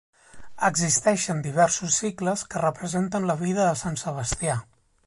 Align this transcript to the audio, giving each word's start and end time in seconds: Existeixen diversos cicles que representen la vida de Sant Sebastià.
Existeixen 0.69 1.43
diversos 1.47 1.99
cicles 2.05 2.45
que 2.55 2.65
representen 2.65 3.31
la 3.33 3.39
vida 3.47 3.71
de 3.71 3.79
Sant 3.87 4.05
Sebastià. 4.07 4.63